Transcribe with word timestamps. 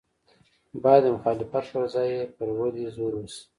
باید 0.83 1.01
د 1.05 1.13
مخالفت 1.15 1.65
پر 1.73 1.83
ځای 1.93 2.07
یې 2.15 2.23
پر 2.35 2.47
ودې 2.59 2.85
زور 2.95 3.13
وشي. 3.15 3.41